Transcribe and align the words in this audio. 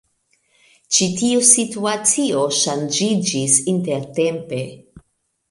Ĉi 0.95 1.09
tiu 1.19 1.43
situacio 1.49 2.41
ŝanĝiĝis 2.61 3.61
intertempe. 3.75 4.65